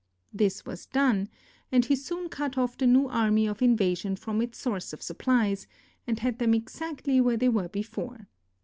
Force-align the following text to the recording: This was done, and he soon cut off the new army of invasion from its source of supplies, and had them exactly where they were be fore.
This 0.33 0.65
was 0.65 0.87
done, 0.87 1.29
and 1.71 1.85
he 1.85 1.95
soon 1.95 2.27
cut 2.27 2.57
off 2.57 2.75
the 2.75 2.87
new 2.87 3.05
army 3.07 3.45
of 3.45 3.61
invasion 3.61 4.15
from 4.15 4.41
its 4.41 4.57
source 4.57 4.93
of 4.93 5.01
supplies, 5.03 5.67
and 6.07 6.17
had 6.17 6.39
them 6.39 6.55
exactly 6.55 7.21
where 7.21 7.37
they 7.37 7.49
were 7.49 7.69
be 7.69 7.83
fore. 7.83 8.27